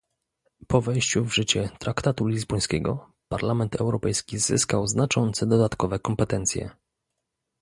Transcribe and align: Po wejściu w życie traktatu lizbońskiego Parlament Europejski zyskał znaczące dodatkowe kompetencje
Po 0.67 0.81
wejściu 0.81 1.25
w 1.25 1.35
życie 1.35 1.69
traktatu 1.79 2.27
lizbońskiego 2.27 3.11
Parlament 3.27 3.75
Europejski 3.75 4.37
zyskał 4.37 4.87
znaczące 4.87 5.45
dodatkowe 5.45 5.99
kompetencje 5.99 6.69